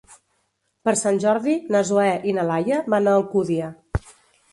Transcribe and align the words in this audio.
Per 0.87 0.93
Sant 1.01 1.19
Jordi 1.25 1.53
na 1.75 1.81
Zoè 1.89 2.07
i 2.31 2.33
na 2.37 2.45
Laia 2.47 2.79
van 2.95 3.11
a 3.13 3.13
Alcúdia. 3.21 3.69